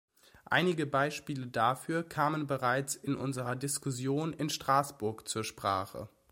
[0.45, 6.09] Einige Beispiele dafür kamen bereits in unserer Diskussion in Straßburg zur Sprache.